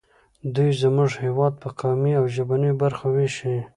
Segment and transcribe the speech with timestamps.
[0.55, 3.55] دوی زموږ هېواد په قومي او ژبنیو برخو ویشي